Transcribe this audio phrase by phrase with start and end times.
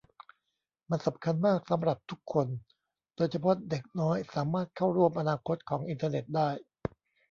[0.89, 2.47] มันสำคัญมากสำหรับทุกคน
[3.15, 6.49] โดยเฉพาะเด็กน้อยสามารถเข้าร่วมอนาคตของอินเทอร์เน็ตได้